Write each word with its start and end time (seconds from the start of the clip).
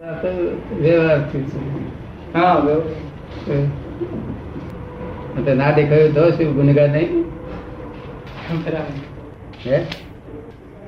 હા 0.00 0.12
ના 5.54 5.72
દેખાયું 5.72 6.14
તો 6.14 6.22
શું 6.30 6.54
ગુનેગાર 6.54 6.86
નહીં? 6.88 7.10
હે? 9.64 9.78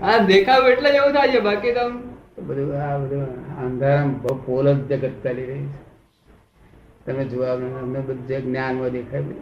હા 0.00 0.18
દેખાવ 0.18 0.68
એટલે 0.68 0.88
જ 0.92 0.96
એવું 0.96 1.12
થાય 1.12 1.32
છે 1.32 1.40
બાકી 1.40 1.72
તો 1.72 1.84
બધું 2.42 2.70
આ 2.80 2.98
બધું 2.98 3.26
અંધારામ 3.64 4.08
પોલ 4.46 4.66
જ 4.72 4.78
જગત 4.90 5.14
ચાલી 5.22 5.46
રહી 5.46 5.66
છે. 5.66 5.80
તમે 7.06 7.24
જોવા 7.24 7.56
અમને 7.82 8.00
બધું 8.00 8.22
જે 8.26 8.40
જ્ઞાનમાં 8.40 8.90
દેખાય. 8.90 9.34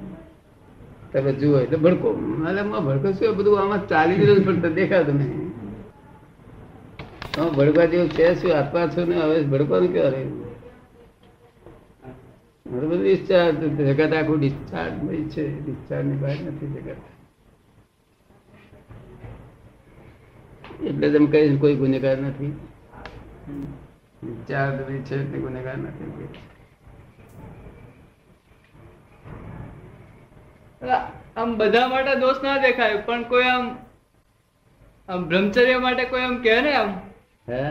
તમે 1.12 1.32
જુઓ 1.32 1.61
એટલે 1.61 1.77
ભડકો. 1.77 2.09
એટલે 2.48 2.62
ભડકો 2.62 3.09
શું? 3.12 3.37
બધું 3.37 3.61
આમાં 3.61 3.87
ચાલી 3.87 4.18
રહ્યું 4.18 4.45
પણ 4.45 4.75
દેખાતું 4.75 5.16
નહીં. 5.16 5.39
આમાં 7.38 7.54
ભડકા 7.54 7.84
જેવું 7.84 8.08
છે, 8.10 8.34
શું 8.34 8.56
આત્મા 8.58 8.86
છો 8.86 9.04
ને? 9.04 9.16
હવે 9.16 9.42
ભડકવાનું 9.42 9.92
કેવા 9.92 10.08
રહ્યું? 10.08 10.50
કોઈ 21.61 21.74
ગુનેગાર 21.76 22.18
નથી. 22.18 22.52
ડિસ્ચાર્જ 24.24 25.04
છે 25.04 25.16
નથી 25.76 26.29
આમ 31.36 31.57
બધા 31.57 31.88
માટે 31.88 32.14
દોષ 32.14 32.36
ના 32.42 32.58
દેખાય, 32.58 32.97
પણ 32.97 33.22
કોઈ 33.22 33.44
આમ 33.44 33.77
આમ 35.08 35.28
બ્રહ્મચર્ય 35.28 35.78
માટે 35.78 36.05
કોઈ 36.05 36.20
આમ 36.20 36.36
કહે 36.42 36.60
ને 36.60 36.72
આમ? 36.72 37.09
હે? 37.48 37.62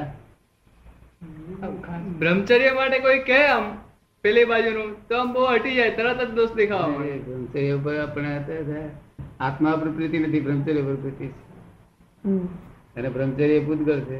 બ્રહ્મચર્ય 2.20 2.72
માટે 2.72 3.00
કોઈ 3.00 3.20
કહે 3.20 3.46
આમ? 3.48 3.78
પેલી 4.24 4.46
બાજુનું? 4.46 5.08
તો 5.08 5.18
આમ 5.18 5.34
બહુ 5.34 5.44
હટી 5.46 5.76
જાય 5.76 5.92
તરત 5.92 6.22
જ 6.22 6.32
દોષ 6.32 6.52
દેખાવા 6.52 6.88
મળે 6.88 7.20
બ્રહ્મચર્ય 7.20 7.72
ઉપર 7.72 7.96
આપણે. 7.98 8.30
આત્મા 9.40 9.76
પર 9.76 9.92
પ્રીતિ 9.92 10.20
નથી 10.20 10.40
બ્રહ્મચર્ય 10.40 10.82
પર 10.82 10.96
પ્રીતિ 10.96 11.28
છે. 11.28 11.48
અને 12.96 13.10
બ્રહ્મચર્ય 13.10 13.60
પૂતગલ 13.60 14.00
છે. 14.02 14.20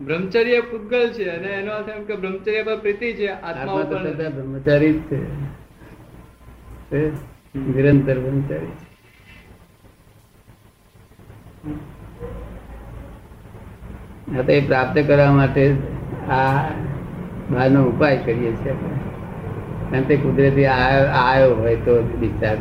બ્રહ્મચર્ય 0.00 0.60
પૂતગલ 0.60 1.12
છે 1.12 1.24
અને 1.28 1.48
એનો 1.48 1.72
અર્થ 1.72 1.88
એમ 1.88 2.04
કે 2.04 2.16
બ્રહ્મચર્ય 2.16 2.62
પર 2.62 2.78
પ્રીતિ 2.78 3.12
છે 3.12 3.28
આત્મા 3.28 3.72
ઉપર. 3.72 4.30
બ્રહ્મચારી 4.30 4.92
જ 4.92 5.02
છે. 5.02 5.20
નિરંતર 7.58 8.18
બ્રહ્મચારી 8.20 8.66
છે. 8.66 8.86
હા 11.68 11.95
તો 14.26 14.42
પ્રાપ્ત 14.42 14.98
કરવા 14.98 15.32
માટે 15.32 15.70
આ 16.30 16.68
બહારનો 17.50 17.82
ઉપાય 17.82 18.16
કરીએ 18.16 18.52
છીએ 18.52 18.72
આપણે. 18.72 18.96
કારણ 19.90 20.02
તે 20.02 20.16
કુદરતી 20.16 20.66
આયો 20.66 21.54
હોય 21.54 21.76
તો 21.76 21.92
ડિસ્ચાર્જ 22.20 22.58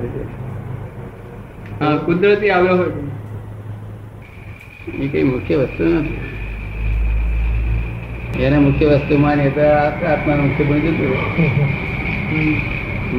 કુદરતી 2.06 2.50
આવ્યો 2.50 2.76
હોય 2.78 2.92
એ 4.94 5.08
કઈ 5.08 5.24
મુખ્ય 5.24 5.56
વસ્તુ 5.58 5.84
નથી. 5.84 6.18
એને 8.44 8.58
મુખ્ય 8.58 8.86
વસ્તુ 8.86 9.18
માની 9.18 9.50
તો 9.50 9.62
આ 9.62 9.90
આત્માનું 10.14 10.46
મુખ્ય 10.46 10.64
પણ 10.64 10.80
જતું 10.80 11.12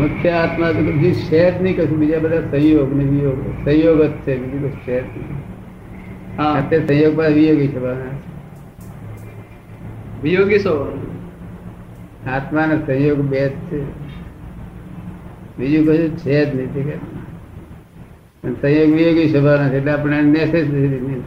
મુખ્ય 0.01 0.31
આત્મા 0.31 0.73
તો 0.73 0.83
બધી 0.83 1.13
શેર 1.13 1.53
નહીં 1.61 1.77
કશું 1.77 1.99
બીજા 1.99 2.19
બધા 2.19 2.41
સંયોગ 2.41 2.97
ને 2.97 3.05
વિયોગ. 3.05 3.39
સંયોગ 3.65 4.03
જ 4.03 4.11
છે 4.11 4.39
બીજું 4.39 4.63
કશું 4.63 4.85
શેર 4.85 5.03
નહીં. 5.03 6.43
હા. 6.43 6.53
અત્યારે 6.53 6.87
સંયોગ 6.87 7.17
પર 7.17 7.31
વિયોગી 7.33 7.69
છે. 7.69 7.81
વિયોગી 10.23 10.61
સો 10.61 10.73
આત્મા 12.27 12.63
અને 12.63 12.77
સંયોગ 12.79 13.21
બે 13.25 13.41
જ 13.41 13.55
છે 13.69 13.79
બીજું 15.57 15.85
કશું 15.85 16.17
છે 16.17 16.37
જ 16.45 16.51
નથી 16.55 16.85
કે 16.85 16.97
અને 18.43 18.55
સંયોગ 18.57 18.91
વિયોગી 18.93 19.29
સ્વભાવ 19.29 19.61
નથી 19.61 19.79
એટલે 19.79 19.93
આપણે 19.93 20.23
નેસેસરી 20.25 20.89
નથી 20.89 21.21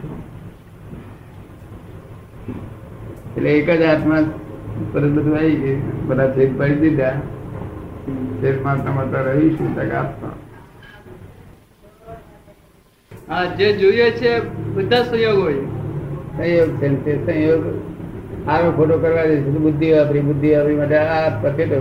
એટલે 3.30 3.50
એક 3.52 3.68
જ 3.74 3.82
આત્મા 3.86 4.22
પર 4.88 5.04
બધું 5.08 5.34
આવી 5.34 5.58
ગયું 5.58 5.82
બધા 6.06 6.28
ભેદ 6.30 6.56
પાડી 6.58 6.80
દીધા 6.82 7.16
ભેદમાં 8.36 8.78
તમારે 8.80 9.20
રહીશું 9.28 9.74
તક 9.74 9.92
આત્મા 9.94 10.34
હા 13.28 13.44
જે 13.54 13.68
જોઈએ 13.76 14.10
છે 14.14 14.32
બધા 14.74 15.04
સંયોગો 15.04 15.46
છે 15.48 15.62
સંયોગ 16.36 16.70
છે 16.78 16.88
ને 16.88 16.98
તે 17.04 17.12
સંયોગ 17.24 17.64
સારો 18.50 18.72
ખોટો 18.72 18.96
કરવા 18.98 19.26
દે 19.26 19.36
છે 19.44 19.50
બુદ્ધિ 19.58 19.88
વાપરી 19.92 20.22
બુદ્ધિ 20.22 20.48
વાપરી 20.52 20.76
માટે 20.76 20.96
આ 21.08 21.30
પકેટો 21.42 21.76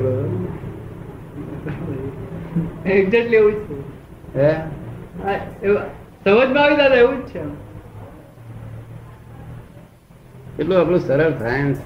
એક્ઝેક્ટલી 2.87 3.37
એવું 3.37 3.55
જ 3.55 3.63
છે. 3.63 3.75
હે? 4.35 4.51
સમજમાં 6.21 6.57
આવી 6.57 6.77
દાદા 6.77 6.99
એવું 6.99 7.19
જ 7.19 7.31
છે. 7.31 7.41
એટલું 10.55 10.77
આપણું 10.77 11.01
સરળ 11.01 11.33
સાયન્સ 11.37 11.79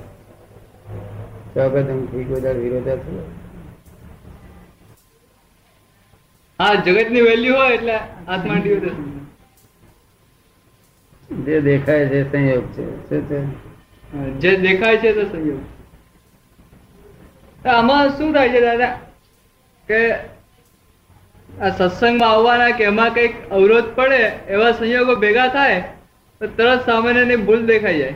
હા 6.60 6.76
જગતની 6.84 7.24
વેલ્યુ 7.24 7.56
હોય 7.56 7.74
એટલે 7.74 7.96
આત્મા 8.28 8.60
જે 11.40 11.56
દેખાય 11.62 12.06
છે 12.10 12.20
સંયોગ 12.26 12.66
છે 12.74 12.84
શું 13.06 13.22
છે? 13.28 13.40
જે 14.40 14.52
દેખાય 14.58 14.98
છે 14.98 15.14
તે 15.14 15.24
સંયોગ. 15.26 15.62
આમાં 17.66 18.10
શું 18.12 18.34
થાય 18.34 18.52
છે 18.52 18.62
દાદા? 18.62 18.94
કે 19.88 20.00
આ 21.50 21.72
સત્સંગમાં 21.72 22.30
આવવાના 22.30 22.78
કે 22.78 22.84
એમાં 22.86 23.12
કંઈક 23.14 23.34
અવરોધ 23.52 23.90
પડે 23.96 24.22
એવા 24.50 24.74
સંયોગો 24.74 25.16
ભેગા 25.18 25.50
થાય 25.52 25.80
તો 26.42 26.46
તરત 26.56 26.82
સામાન્યની 26.86 27.40
ભૂલ 27.46 27.62
દેખાઈ 27.68 28.00
જાય. 28.00 28.16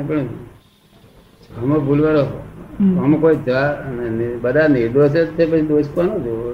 પણ 0.00 0.28
આમાં 1.56 1.82
ભૂલવાળો 1.82 2.24
આમાં 2.94 3.20
કોઈ 3.20 3.38
બધા 4.42 4.68
નિર્દોષ 4.68 5.12
જ 5.14 5.26
છે 5.34 5.44
પછી 5.46 5.68
દોષ 5.68 5.88
કોનો 5.94 6.14
જોવો 6.20 6.50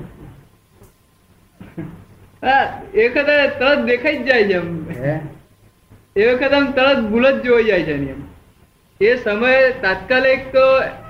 હા 2.43 2.65
એ 2.95 3.09
વખતે 3.09 3.37
તરત 3.59 3.81
દેખાઈ 3.87 4.19
જ 4.19 4.27
જાય 4.27 4.47
છે 4.49 4.55
એમ. 4.57 4.69
હે? 4.97 5.15
એ 6.17 6.35
વખત 6.35 6.53
આમ 6.53 6.71
તરત 6.71 7.01
ભૂલ 7.11 7.31
જ 7.31 7.43
જોઈ 7.43 7.65
જાય 7.65 7.83
છે 7.83 8.35
એ 9.01 9.17
સમયે 9.17 9.71
તાત્કાલિક 9.71 10.55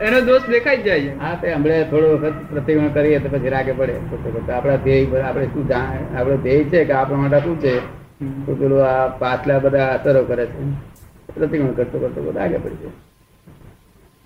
એનો 0.00 0.20
દોષ 0.20 0.46
દેખાઈ 0.50 0.76
જ 0.76 0.82
જાય 0.82 1.00
છે. 1.00 1.18
હા, 1.18 1.34
તે 1.42 1.52
હમણે 1.52 1.86
થોડો 1.90 2.16
વખત 2.16 2.32
પ્રતિક્રમણ 2.50 2.88
કરીએ 2.88 3.18
તો 3.18 3.28
પછી 3.28 3.48
રાગે 3.48 3.72
પડે. 3.72 3.96
આપણા 4.52 4.76
ધ્યેય 4.76 5.20
આપણે 5.20 5.46
શું 5.46 5.68
જાણ, 5.68 6.16
આપણો 6.16 6.36
ધ્યેય 6.36 6.64
છે 6.64 6.84
કે 6.84 6.92
આપણા 6.92 7.18
માટે 7.18 7.38
શું 7.38 7.60
છે? 7.60 7.78
તો 8.46 8.54
પેલું 8.54 8.84
આ 8.86 9.06
પાછલા 9.06 9.58
બધા 9.58 9.86
અસરો 9.86 10.24
કરે 10.24 10.46
છે. 10.46 10.62
પ્રતિક્રમણ 11.34 11.72
કરતો 11.72 11.98
કરતો 11.98 12.22
કરતો 12.22 12.40
આગળ 12.40 12.58
પડી 12.58 12.74
જાય. 12.74 12.90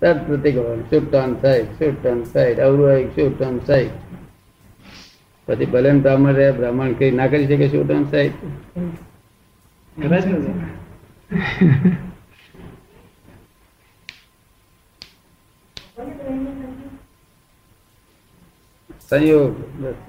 તરત 0.01 0.27
પ્રતિક્રમણ 0.27 0.81
shoot 0.81 1.15
on 1.15 1.33
side 1.33 1.65
shoot 1.65 2.05
on 2.05 2.23
side 2.23 2.59
અવરું 2.59 3.09
શુટ 3.15 3.41
ઓન 3.41 3.59
પછી 5.47 5.65
ભલે 5.65 5.91
બ્રાહ્મણ 5.91 6.33
રહે 6.33 6.51
બ્રાહ્મણ 6.51 6.91
કઈ 6.91 7.11
ના 7.11 7.27
કરી 7.27 7.47
શકે 7.47 7.67
શુટ 7.67 7.91
ઓન 7.91 8.03
કદાચ 9.99 10.25
નથી 10.25 10.53
સંયોગ 19.01 19.55
બસ 19.75 19.99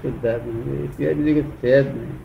શુદ્ધાત્મા 0.00 0.76
એ 0.76 0.88
સિવાય 0.88 1.16
બીજું 1.16 1.46
કશું 1.46 1.60
છે 1.60 1.70
જ 1.76 1.86
નહીં 1.88 2.16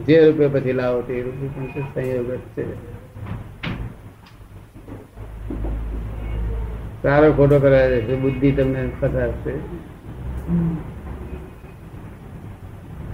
જે 0.00 0.14
રૂપે 0.22 0.46
પછી 0.50 0.74
લાવો 0.74 0.98
તે 1.02 1.20
રૂપે 1.22 1.46
પણ 1.48 1.68
તે 1.72 1.80
સંયોગ 1.90 2.28
જ 2.28 2.32
છે 2.54 2.64
સારો 7.02 7.28
ખોટો 7.34 7.56
કરાવે 7.60 7.98
છે 8.06 8.14
બુદ્ધિ 8.18 8.48
તમને 8.54 8.82
ફસાશે 8.94 9.54
હા 10.46 11.01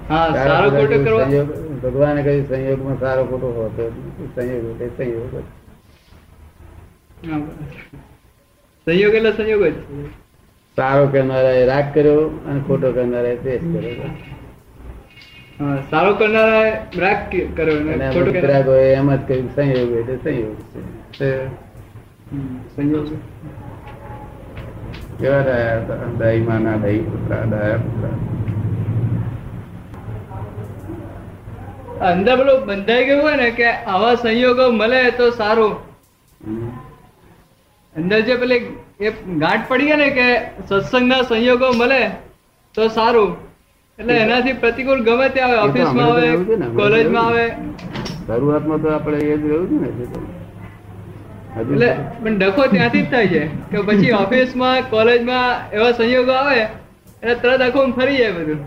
સારો 0.08 0.70
ખોટો 0.70 1.04
કરવા 1.04 1.24
સંયોગ 1.24 1.82
ભગવાને 1.82 2.22
કહ્યું 2.22 2.48
સંયોગમાં 2.48 3.00
સારો 3.00 3.24
ખોટો 3.24 3.46
હોતો 3.46 3.92
સંયોગ 4.34 4.82
એટલે 4.82 5.04
સંયોગ. 5.04 5.40
સંયોગ 8.84 9.14
એટલે 9.14 9.32
સંયોગ 9.32 9.64
જ. 9.66 9.72
સારો 10.76 11.08
કરનારાએ 11.08 11.66
રાગ 11.66 11.84
કર્યો 11.94 12.28
અને 12.28 12.60
ખોટો 12.66 12.92
કરનારાએ 12.92 13.36
દ્વેષ 13.36 13.60
કર્યો. 13.60 14.04
સારો 15.90 16.14
કરનારા 16.14 16.62
રાગ 16.96 17.30
કર્યો 17.56 17.74
અને 17.76 18.10
ખોટો 18.12 18.32
કરનારા- 18.32 18.80
એમ 18.80 19.16
જ 19.16 19.28
કહ્યું 19.28 19.54
સંયોગ 19.54 19.90
એટલે 19.90 20.16
સંયોગ 20.16 20.54
છે. 21.12 21.46
સંયોગ 22.76 23.14
કેવા 25.18 25.38
રહ્યા 25.38 25.80
હતા? 25.80 25.94
દાઈ 26.18 26.40
માના 26.40 26.76
દાઈ 26.76 26.98
પુત્રા 26.98 27.44
દયા 27.44 27.76
પુત્રા. 27.76 28.37
અંદર 32.00 32.36
પેલું 32.40 32.60
બંધાઈ 32.68 33.06
ગયું 33.06 33.20
હોય 33.22 33.36
ને 33.36 33.48
કે 33.58 33.68
આવા 33.86 34.14
સંયોગો 34.16 34.66
મળે 34.72 35.00
તો 35.18 35.26
સારું. 35.32 35.74
અંદર 37.94 38.20
જે 38.22 38.36
પેલી 38.36 38.62
એ 39.00 39.12
ગાંઠ 39.42 39.68
પડી 39.68 39.88
ગયા 39.88 40.00
ને 40.04 40.08
કે 40.10 40.26
સત્સંગના 40.68 41.20
સંયોગો 41.24 41.68
મળે 41.74 42.00
તો 42.74 42.88
સારું. 42.88 43.36
એટલે 43.98 44.14
એનાથી 44.16 44.56
પ્રતિકૂળ 44.62 45.02
ગમે 45.02 45.28
તે 45.34 45.40
આવે 45.42 45.58
ઓફિસમાં 45.58 46.08
આવે 46.08 46.70
કોલેજમાં 46.74 47.24
આવે. 47.26 47.46
શરૂઆતમાં 48.26 48.82
તો 48.82 48.88
આપણે 48.90 49.18
એ 49.24 49.36
જ 49.36 49.42
રહ્યું 49.44 49.68
છે 49.70 49.76
ને 49.76 49.88
એટલે 51.60 51.88
પણ 52.22 52.38
ડખો 52.40 52.68
ત્યાંથી 52.72 53.02
જ 53.02 53.10
થાય 53.10 53.28
છે 53.28 53.42
કે 53.70 53.78
પછી 53.86 54.12
ઓફિસમાં 54.24 54.90
કોલેજમાં 54.90 55.78
એવા 55.78 55.92
સંયોગો 55.94 56.34
આવે 56.34 56.58
એટલે 56.58 57.34
તરત 57.42 57.60
આખું 57.62 57.94
ફરી 57.94 58.18
જાય 58.18 58.34
બધું. 58.34 58.60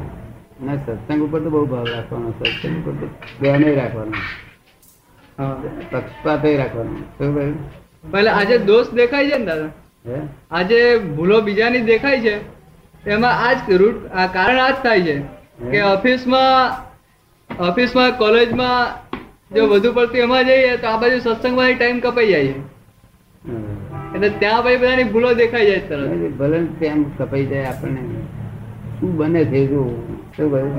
ના 0.65 0.75
સત્સંગ 0.75 1.21
ઉપર 1.23 1.39
તો 1.39 1.49
બહુ 1.49 1.65
ભાવ 1.65 1.85
રાખવાનો 1.85 2.33
સત્સંગ 2.39 2.75
ઉપર 2.79 2.93
તો 3.01 3.07
ધ્યાન 3.41 3.63
રાખવાનો. 3.63 4.11
પક્ષપાત 5.91 6.45
રાખવાનો. 6.45 6.91
શું 7.17 7.29
કહ્યું? 7.35 7.55
એટલે 8.17 8.29
આજે 8.29 8.57
દોષ 8.57 8.89
દેખાય 8.89 9.29
છે 9.29 9.37
ને 9.37 9.45
દાદા? 9.45 9.69
આજે 10.51 10.97
ભૂલો 10.97 11.41
બીજાની 11.41 11.81
દેખાય 11.81 12.19
છે 12.19 12.35
એમાં 13.05 13.33
આ 13.47 13.53
જ 13.53 13.79
રૂટ 13.81 13.97
આ 14.13 14.27
કારણ 14.27 14.59
આ 14.59 14.71
જ 14.71 14.75
થાય 14.83 15.01
છે 15.01 15.15
કે 15.71 15.83
ઓફિસમાં 15.83 16.71
ઓફિસમાં 17.69 18.11
કોલેજમાં 18.17 18.81
જો 19.55 19.65
વધુ 19.67 19.93
પડતું 19.93 20.17
એમાં 20.17 20.43
જઈએ 20.45 20.77
તો 20.77 20.87
આ 20.87 20.97
બાજુ 20.97 21.17
સત્સંગમાં 21.19 21.73
ટાઈમ 21.79 21.99
કપાઈ 21.99 22.31
જાય 22.31 22.47
છે. 22.47 22.61
એટલે 24.15 24.29
ત્યાં 24.29 24.63
પછી 24.63 24.77
બધાની 24.77 25.03
ભૂલો 25.03 25.33
દેખાઈ 25.33 25.65
જાય 25.65 25.79
તરત. 25.79 26.37
ભલે 26.37 26.57
તેમ 26.79 27.03
કપાઈ 27.17 27.45
જાય 27.45 27.65
આપણને. 27.65 28.01
શું 28.99 29.17
બને 29.17 29.41
છે 29.45 29.61
જો? 29.67 29.81
શું 30.41 30.49
કહ્યું? 30.51 30.75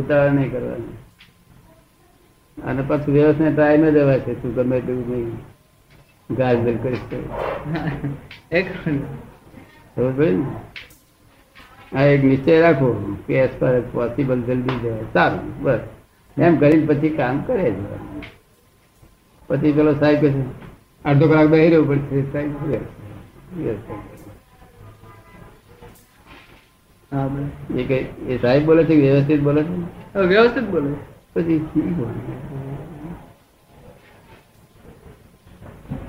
ઉતાવળ 0.00 0.30
નહીં 0.30 0.50
કરવાની. 0.52 0.96
અને 2.58 2.82
પછી 2.88 3.12
વ્યવસ્થિત 3.12 3.54
ટાઈમે 3.56 3.88
અવાય 4.00 4.20
છે 4.20 4.32
તું 4.42 4.54
ગમે 4.54 4.80
તેવું 4.80 5.06
નહીં. 5.10 5.38
ગાજર 6.30 6.76
કરીશ 6.82 7.06
એક 8.50 8.66
ખબર 9.96 10.34
હા 11.92 12.04
એક 12.04 12.22
નિશ્ચય 12.24 12.60
રાખો 12.60 12.90
કે 13.26 13.34
એઝ 13.44 13.54
પર 13.58 13.74
પોસિબલ 13.92 14.40
જલ્દી 14.42 14.78
જાય 14.82 15.04
સારું 15.14 15.44
બસ. 15.62 15.80
એમ 16.36 16.58
કરીને 16.58 16.86
પછી 16.86 17.16
કામ 17.16 17.36
કરે 17.46 17.66
છે 17.70 17.96
પછી 19.48 19.72
પેલો 19.72 19.92
સાહેબ 19.94 20.20
કહે 20.20 20.30
છે 20.30 20.42
અડધો 21.04 21.26
કલાક 21.28 21.48
બેસી 21.48 21.70
રહેવું 21.70 21.88
પડશે 21.88 22.18
સાહેબ 22.32 22.50
એ 27.12 27.84
કઈ 27.84 28.06
એ 28.28 28.38
સાહેબ 28.38 28.64
બોલે 28.64 28.82
છે 28.86 28.94
વ્યવસ્થિત 28.94 29.40
બોલે 29.42 29.62
છે? 29.64 30.20
વ્યવસ્થિત 30.24 30.66
બોલે. 30.66 30.90
પછી. 31.34 31.60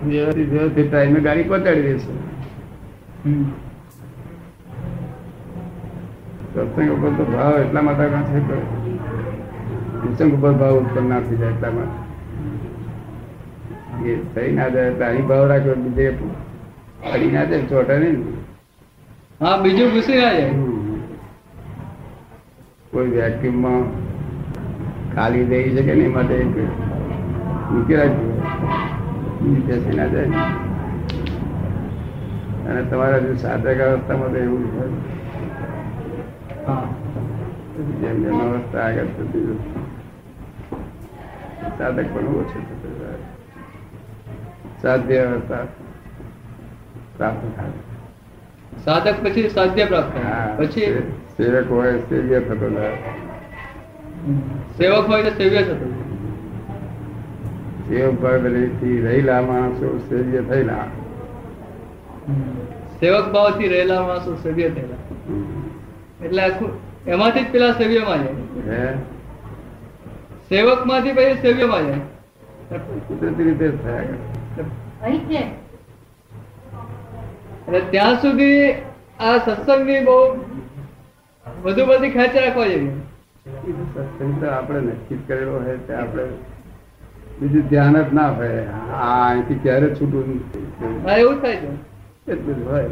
વ્યવસ્થિત 0.03 0.49
વ્યવસ્થિત 0.49 0.87
ટાઈમે 0.87 1.19
ગાડી 1.19 1.43
પહોંચાડી 1.43 1.83
દેશે. 1.83 2.11
સત્સંગ 6.53 6.91
ઉપર 6.93 7.11
તો 7.11 7.23
ભાવ 7.25 7.53
એટલા 7.61 7.81
માટે 7.81 8.05
કાં 8.09 8.25
છે 8.25 8.39
સત્સંગ 10.05 10.33
ઉપર 10.33 10.53
ભાવ 10.53 10.75
ઉત્પન્ન 10.77 11.07
ના 11.07 11.21
થઈ 11.21 11.37
જાય 11.37 11.51
એટલા 11.51 11.71
માટે. 11.71 11.99
એ 14.05 14.17
થઈ 14.35 14.51
ના 14.51 14.69
જાય 14.69 15.21
ભાવ 15.23 15.47
રાખ્યો 15.47 15.75
બીજે 15.75 16.07
અડી 17.13 17.31
ના 17.31 17.45
જાય 17.45 17.65
ચોટે 17.65 17.95
નહીં. 17.97 18.19
ને. 18.19 18.31
હા 19.39 19.57
બીજું 19.57 19.91
ઘૂસી 19.91 20.15
ના 20.15 20.33
જાય. 20.33 20.53
કોઈ 22.91 23.11
વેક્યુમમાં 23.11 23.83
ખાલી 25.15 25.45
દઈ 25.45 25.67
શકે 25.75 25.93
ને 25.95 26.07
માટે 26.07 26.35
રાખજો 27.91 28.25
બેસી 29.67 29.95
ના 29.95 30.07
જાય 30.07 30.41
અને 32.69 32.81
તમારા 32.83 33.19
જે 33.19 33.35
સાધક 33.37 33.79
અવસ્થામાં 33.79 34.31
તો 34.31 34.39
એવું 34.39 34.63
છે 34.71 34.83
જેમ 38.01 38.17
જેમ 38.23 38.39
અવસ્થા 38.39 38.83
આગળ 38.85 39.09
થતી 39.15 39.55
સાધક 41.77 42.07
પણ 42.13 42.27
ઓછું 42.35 42.63
થતું 42.67 42.93
જાય 42.99 43.19
સાધ્ય 44.81 45.23
અવસ્થા 45.29 45.63
પ્રાપ્ત 47.17 47.43
થાય. 47.55 47.73
સાધક 48.85 49.17
પછી 49.23 49.49
સાધ્ય 49.49 49.85
પ્રાપ્ત 49.85 50.13
થાય. 50.15 50.55
પછી 50.57 51.20
સેવક 51.37 51.71
હોય 51.71 51.97
સેવ્ય 51.99 52.39
થતો 52.39 52.69
જાય 52.69 52.95
સેવક 54.77 55.09
હોય 55.09 55.23
તો 55.23 55.29
સેવ્ય 55.29 55.63
થતો 55.63 56.01
સેવક 57.89 58.13
ભાવથી 58.13 59.01
રહેલા 59.01 59.41
માણસો 59.41 59.97
સેવ્ય 60.09 60.41
થયેલા. 60.41 60.85
સેવક 62.99 63.25
ભાવથી 63.33 63.67
રહેલા 63.67 64.01
માણસો 64.01 64.35
સેવ્ય 64.35 64.69
થયેલા. 64.69 64.99
એટલે 66.25 66.41
આખું 66.43 66.69
એમાંથી 67.07 67.43
જ 67.43 67.51
પેલા 67.51 67.71
સેવ્યમાં 67.71 68.23
જાય. 68.65 68.93
સેવકમાંથી 70.49 71.13
પછી 71.13 71.37
સેવ્યમાં 71.41 71.87
જાય. 71.87 72.77
કુદરતી 73.07 73.43
રીતે 73.43 73.71
થયા. 73.71 74.03
એટલે 77.67 77.79
ત્યાં 77.79 78.15
સુધી 78.21 78.71
આ 79.19 79.37
સત્સંગની 79.37 79.99
બહુ 79.99 80.19
વધુ 81.61 81.85
બધી 81.85 82.11
ખર્ચ 82.11 82.35
રાખવા 82.35 82.67
જોઈએ 82.67 82.91
સત્સંગ 83.95 84.41
તો 84.41 84.49
આપણે 84.49 84.79
નક્કી 84.79 85.23
કરેલો 85.27 85.59
હોય 85.59 85.77
તે 85.77 85.93
આપણે 85.93 86.23
બીજું 87.39 87.61
ધ્યાન 87.61 88.01
જ 88.01 88.13
ના 88.13 88.31
હોય. 88.31 88.65
આ 88.93 89.29
અહીંથી 89.29 89.55
ક્યારે 89.55 89.95
છૂટું 89.95 90.35
નથી. 90.35 91.19
એવું 91.19 91.41
થાય 91.41 91.55
છે. 91.55 91.71
એટલું 92.31 92.55
જ 92.55 92.67
હોય. 92.67 92.89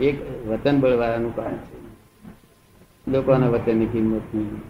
એક 0.00 0.46
વતન 0.48 0.80
બળવાળાનું 0.80 1.36
કામ 1.36 1.52
છે. 1.52 1.82
લોકોના 3.10 3.48
વચનની 3.48 3.86
કિંમત 3.86 4.34
નહીં. 4.34 4.60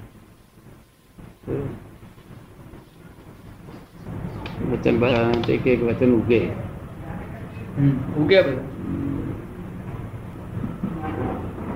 વચન 4.73 5.01
બળવાળાનું 5.01 5.45
એક 5.47 5.67
એક 5.67 5.83
વચન 5.83 6.13
ઉગે. 6.13 6.49
ઉગે 8.19 8.43
બધું. 8.43 8.72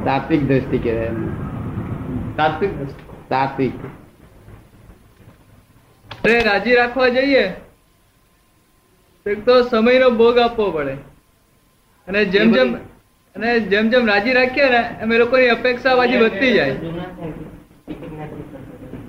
તાત્વિક 0.06 0.42
દ્રષ્ટિ 0.48 0.78
કહેવાય. 0.78 1.10
તાત્વિક. 2.36 2.70
તાત્વિક. 3.28 3.72
રાજી 6.46 6.75
રાખવા 6.75 7.08
જઈએ? 7.08 7.44
તો 9.46 9.62
સમયનો 9.62 10.10
ભોગ 10.10 10.38
આપવો 10.38 10.70
પડે. 10.70 10.92
અને 12.08 12.25
જેમ 12.25 12.52
જેમ 12.52 12.75
અને 13.36 13.60
જેમ 13.60 13.88
જેમ 13.90 14.06
રાજી 14.06 14.32
રાખીએ 14.32 14.68
ને 14.68 14.82
એમ 15.02 15.12
એ 15.12 15.18
લોકોની 15.18 15.48
અપેક્ષા 15.48 15.96
પાછી 15.96 16.16
વધતી 16.16 16.52
જાય. 16.52 16.76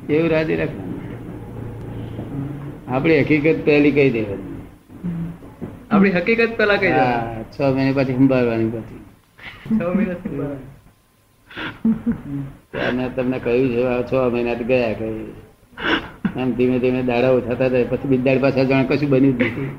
એવું 0.09 0.29
રાજી 0.29 0.55
રાખ 0.55 0.69
આપણી 2.87 3.19
હકીકત 3.19 3.65
પહેલી 3.65 3.91
કહી 3.91 4.09
દેવાની. 4.09 4.63
આપણી 5.91 6.11
હકીકત 6.11 6.57
પેલા 6.57 6.75
કહી 6.75 6.91
દો 6.91 7.05
છ 7.51 7.61
મહિના 7.75 8.03
પછી 8.03 8.13
સંભાળવાની 8.13 8.69
પછી. 8.69 8.99
છ 9.79 9.83
મહિના. 9.83 10.76
મેં 12.95 13.15
તમને 13.15 13.39
કહ્યું 13.39 13.69
છે 13.69 13.81
છ 14.09 14.13
મહિના 14.33 14.53
ગયા 14.53 14.93
કહી 14.93 15.25
એમ 16.37 16.49
ધીમે 16.51 16.79
ધીમે 16.79 17.01
દાડા 17.03 17.39
થતા 17.39 17.83
પછી 17.89 18.07
બિદાડ 18.07 18.41
પાછા 18.41 18.63
જાણે 18.63 18.87
કશું 18.87 19.09
બન્યું 19.09 19.37
જ 19.37 19.43
નથી. 19.43 19.69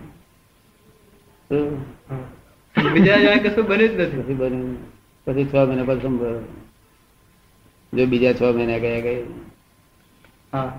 બીજા 2.92 3.18
જાણે 3.18 3.38
કશું 3.38 3.66
બન્યું 3.66 3.90
જ 3.90 4.00
નથી. 4.00 4.23
પછી 4.23 4.35
બન્યું 4.35 4.76
પછી 5.26 5.44
છ 5.44 5.54
મહિના 5.54 5.85
પછી 5.85 6.00
સંભાળો 6.00 6.42
જો 7.92 8.06
બીજા 8.06 8.32
છ 8.32 8.42
મહિના 8.42 8.78
ગયા 8.78 9.00
ગઈ 9.00 9.23
હા. 10.52 10.73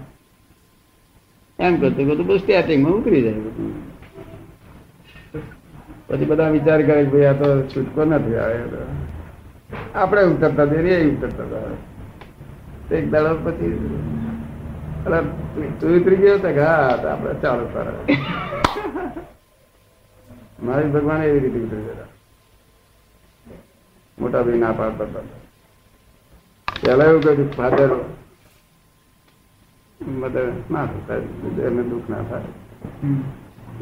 એમ 1.60 1.80
કરતું 1.80 2.08
કરતું 2.08 2.28
બસ 2.28 2.42
સ્ટાર્ટિંગમાં 2.42 2.94
ઉતરી 2.94 3.22
જાય 3.22 3.34
બધું. 3.34 3.74
પછી 6.08 6.26
બધા 6.26 6.50
વિચાર 6.50 6.82
કરે 6.82 7.04
ભાઈ 7.04 7.26
આ 7.26 7.34
તો 7.34 7.48
છૂટકો 7.62 8.06
નથી 8.06 8.36
આવે 8.36 8.60
આપણે 9.96 10.24
ઉતરતા 10.24 10.66
જઈએ 10.66 10.96
એ 10.96 11.16
ઉતરતા 11.16 11.44
હતા. 11.44 12.96
એક 12.96 13.12
દાડો 13.12 13.36
પછી 13.36 13.90
તું- 15.80 16.00
ઉતરી 16.00 16.16
ગયો 16.16 16.38
તો 16.38 16.54
ઘા 16.54 17.00
આપણે 17.12 17.34
ચાલુ 17.34 17.66
કરે 17.66 18.18
મારી 20.64 20.90
ભગવાન 20.90 21.24
એવી 21.24 21.40
રીતે 21.40 21.60
ઉતરી 21.60 21.82
ગયા 21.82 22.06
મોટા 24.20 24.42
ભાઈ 24.42 24.58
ના 24.58 24.72
પાડતા 24.72 25.04
હતા. 25.04 25.20
પેલા 26.82 27.06
એવું 27.06 27.24
કહ્યું 27.24 27.52
ફાધર 27.52 27.90
મધર 30.02 30.52
ના 30.72 30.86
થતા 30.86 31.16
એને 31.68 31.84
દુઃખ 31.84 32.10
ના 32.10 32.24
થાય. 32.24 32.42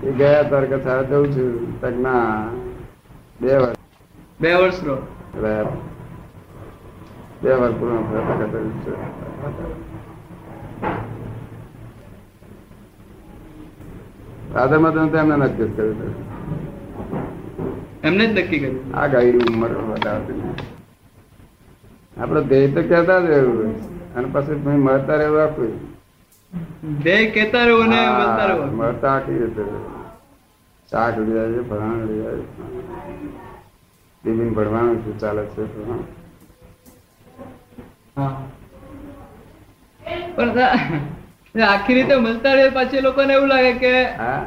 એ 0.03 0.11
ગયા 0.11 0.43
તાર 0.43 0.65
કે 0.65 0.83
સારા 0.83 1.01
જઉં 1.01 1.31
છું. 1.31 1.81
તક 1.81 1.89
ના, 1.89 2.47
બે 3.41 3.57
વર્ષ. 3.57 3.77
બે 4.41 4.53
વર્ષનો? 4.53 4.93
રહ્યા 4.93 5.16
બે 7.41 7.49
વાર 7.53 7.73
પૂર્ણ 7.73 8.03
થતા 8.07 8.35
કરતા 8.39 8.61
સાધરમાં 14.53 14.93
તો 14.93 15.17
એમને 15.17 15.35
નક્કી 15.39 15.69
કર્યું 15.69 16.13
એમને 18.03 18.23
જ 18.25 18.35
નક્કી 18.35 18.59
કર્યું 18.59 18.77
આ 18.93 19.07
ગાયની 19.09 19.49
ઉંમર 19.49 19.71
વધારે 19.89 20.33
આપડે 22.17 22.41
ધ્યેય 22.43 22.69
તો 22.71 22.81
કેતા 22.85 23.19
જ 23.21 23.27
રહેવું 23.33 23.71
અને 24.15 24.27
પછી 24.33 24.77
મળતા 24.79 25.17
રહેવું 25.17 25.41
આખું 25.41 25.71
ધ્યેય 26.99 27.31
કેતા 27.31 27.65
રહેવું 27.65 27.89
ને 27.89 27.99
હા, 27.99 28.15
બોલતા 28.17 28.71
મળતા 28.73 29.13
આખી 29.13 29.39
રીતે 29.39 29.63
શાક 30.91 31.15
લઈ 31.19 31.39
આવે 31.39 31.61
ફલાણ 31.65 32.01
લઈ 32.05 32.21
આવે 32.25 32.43
ટિફિન 34.27 34.49
ભરવાનું 34.53 34.97
શું 35.03 35.19
ચાલે 35.19 35.43
છે? 35.51 35.63
પણ 40.35 41.61
આખી 41.67 41.93
રીતે 41.93 42.15
મળતા 42.15 42.53
રહીએ 42.53 42.69
પછી 42.69 43.01
લોકોને 43.01 43.33
એવું 43.33 43.49
લાગે 43.49 43.71
કે 43.83 43.91
હા. 44.21 44.41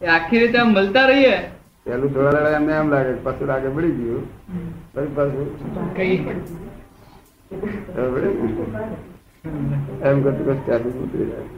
આખી 0.00 0.40
રીતે 0.42 0.58
આમ 0.58 0.72
મળતા 0.72 1.06
રહીએ. 1.10 1.36
પેલું 1.84 2.10
થોડા 2.14 2.32
દાડા 2.32 2.56
એમને 2.56 2.72
એમ 2.76 2.90
લાગે 2.90 3.12
પાછું 3.26 3.46
લાગે 3.48 3.68
પડી 3.68 3.94
ગયું. 3.98 4.24
પછી 4.94 5.14
પાછું 5.16 5.46
કઈ? 5.96 6.16
એમ 10.02 10.16
કરતું 10.22 10.44
કશું 10.44 10.66
ચાલુ 10.66 10.88
ઉતરી 11.04 11.28
જાય. 11.30 11.57